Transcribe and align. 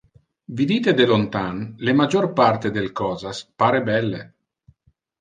Vidite 0.61 0.93
de 0.99 1.07
lontan, 1.11 1.59
le 1.89 1.95
major 2.01 2.29
parte 2.41 2.75
del 2.81 2.91
cosas 3.05 3.45
pare 3.65 3.87
belle. 3.95 4.27